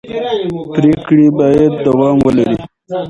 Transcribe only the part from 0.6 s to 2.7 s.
پرېکړې باید دوام ولري